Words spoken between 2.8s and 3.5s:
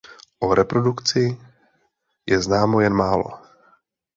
jen málo.